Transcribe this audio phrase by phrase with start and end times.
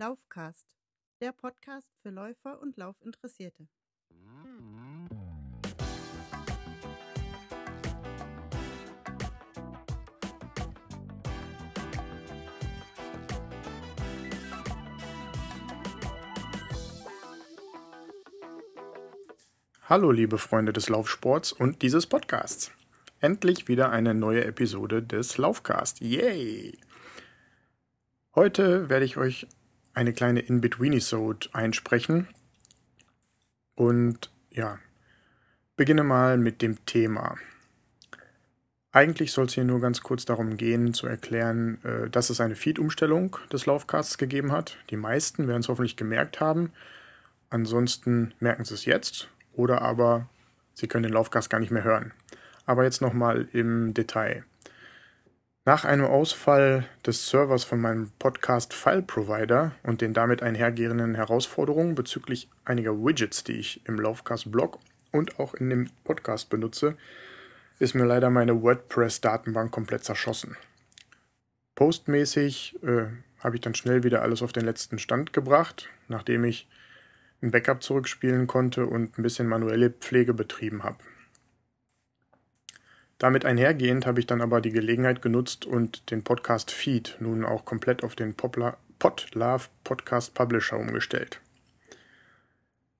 [0.00, 0.64] Laufcast,
[1.20, 3.68] der Podcast für Läufer und Laufinteressierte.
[19.82, 22.72] Hallo liebe Freunde des Laufsports und dieses Podcasts.
[23.20, 26.00] Endlich wieder eine neue Episode des Laufcast.
[26.00, 26.78] Yay!
[28.34, 29.46] Heute werde ich euch
[30.00, 32.26] eine kleine In-Between-Episode einsprechen.
[33.74, 34.78] Und ja,
[35.76, 37.36] beginne mal mit dem Thema.
[38.92, 42.56] Eigentlich soll es hier nur ganz kurz darum gehen, zu erklären, äh, dass es eine
[42.56, 44.78] Feed-Umstellung des Laufcasts gegeben hat.
[44.88, 46.72] Die meisten werden es hoffentlich gemerkt haben.
[47.50, 50.28] Ansonsten merken sie es jetzt oder aber
[50.72, 52.12] sie können den Laufcast gar nicht mehr hören.
[52.64, 54.44] Aber jetzt nochmal im Detail.
[55.66, 61.94] Nach einem Ausfall des Servers von meinem Podcast File Provider und den damit einhergehenden Herausforderungen
[61.94, 64.78] bezüglich einiger Widgets, die ich im Laufcast Blog
[65.12, 66.96] und auch in dem Podcast benutze,
[67.78, 70.56] ist mir leider meine WordPress-Datenbank komplett zerschossen.
[71.74, 73.08] Postmäßig äh,
[73.40, 76.68] habe ich dann schnell wieder alles auf den letzten Stand gebracht, nachdem ich
[77.42, 80.98] ein Backup zurückspielen konnte und ein bisschen manuelle Pflege betrieben habe.
[83.20, 87.66] Damit einhergehend habe ich dann aber die Gelegenheit genutzt und den Podcast Feed nun auch
[87.66, 91.42] komplett auf den Podlove Podcast Publisher umgestellt.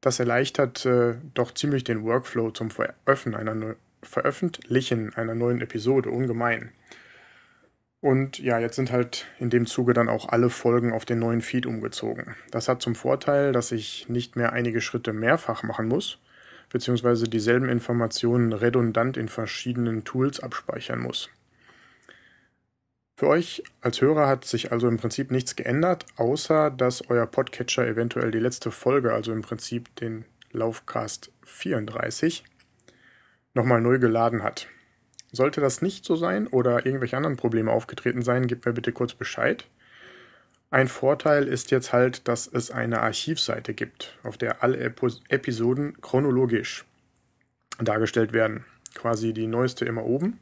[0.00, 6.70] Das erleichtert äh, doch ziemlich den Workflow zum Veröffentlichen einer, Veröffentlichen einer neuen Episode ungemein.
[8.00, 11.40] Und ja, jetzt sind halt in dem Zuge dann auch alle Folgen auf den neuen
[11.40, 12.36] Feed umgezogen.
[12.52, 16.20] Das hat zum Vorteil, dass ich nicht mehr einige Schritte mehrfach machen muss,
[16.74, 21.30] beziehungsweise dieselben Informationen redundant in verschiedenen Tools abspeichern muss.
[23.16, 27.86] Für euch als Hörer hat sich also im Prinzip nichts geändert, außer dass euer Podcatcher
[27.86, 32.42] eventuell die letzte Folge, also im Prinzip den Laufcast 34,
[33.54, 34.66] nochmal neu geladen hat.
[35.30, 39.14] Sollte das nicht so sein oder irgendwelche anderen Probleme aufgetreten sein, gebt mir bitte kurz
[39.14, 39.64] Bescheid.
[40.74, 46.84] Ein Vorteil ist jetzt halt, dass es eine Archivseite gibt, auf der alle Episoden chronologisch
[47.78, 48.64] dargestellt werden.
[48.92, 50.40] Quasi die neueste immer oben.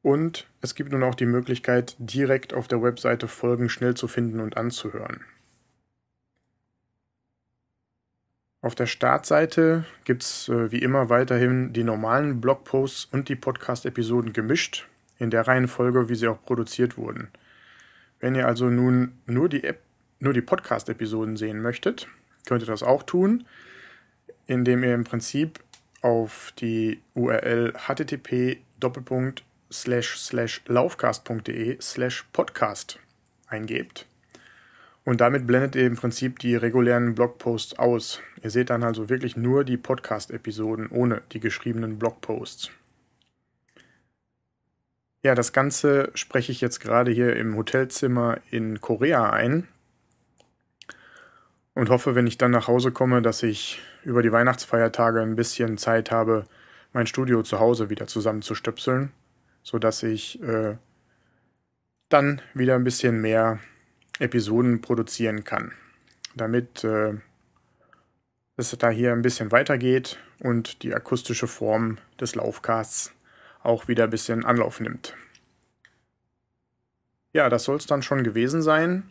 [0.00, 4.38] Und es gibt nun auch die Möglichkeit, direkt auf der Webseite Folgen schnell zu finden
[4.38, 5.24] und anzuhören.
[8.60, 14.32] Auf der Startseite gibt es äh, wie immer weiterhin die normalen Blogposts und die Podcast-Episoden
[14.32, 14.86] gemischt,
[15.18, 17.32] in der Reihenfolge, wie sie auch produziert wurden.
[18.26, 19.62] Wenn ihr also nun nur die,
[20.18, 22.08] nur die Podcast-Episoden sehen möchtet,
[22.44, 23.46] könnt ihr das auch tun,
[24.48, 25.60] indem ihr im Prinzip
[26.02, 28.58] auf die URL http
[30.66, 32.98] laufcast.de slash podcast
[33.46, 34.08] eingebt.
[35.04, 38.20] Und damit blendet ihr im Prinzip die regulären Blogposts aus.
[38.42, 42.72] Ihr seht dann also wirklich nur die Podcast-Episoden ohne die geschriebenen Blogposts.
[45.26, 49.66] Ja, das Ganze spreche ich jetzt gerade hier im Hotelzimmer in Korea ein
[51.74, 55.78] und hoffe, wenn ich dann nach Hause komme, dass ich über die Weihnachtsfeiertage ein bisschen
[55.78, 56.44] Zeit habe,
[56.92, 59.10] mein Studio zu Hause wieder zusammenzustöpseln,
[59.64, 60.76] sodass ich äh,
[62.08, 63.58] dann wieder ein bisschen mehr
[64.20, 65.72] Episoden produzieren kann,
[66.36, 67.14] damit äh,
[68.56, 73.12] es da hier ein bisschen weitergeht und die akustische Form des Laufcasts
[73.66, 75.14] auch wieder ein bisschen Anlauf nimmt.
[77.32, 79.10] Ja, das soll es dann schon gewesen sein.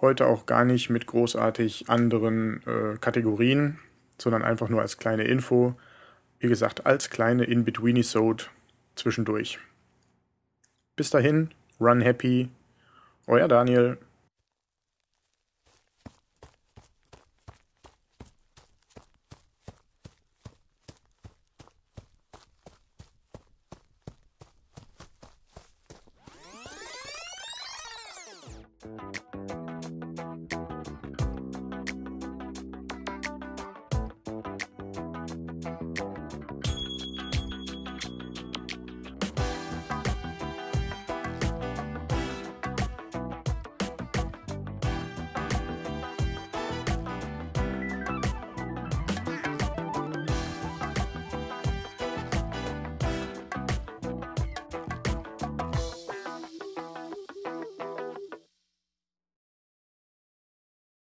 [0.00, 3.78] Heute auch gar nicht mit großartig anderen äh, Kategorien,
[4.18, 5.74] sondern einfach nur als kleine Info.
[6.38, 8.44] Wie gesagt, als kleine In-Between-Episode
[8.94, 9.58] zwischendurch.
[10.94, 11.50] Bis dahin,
[11.80, 12.50] run happy.
[13.26, 13.98] Euer Daniel.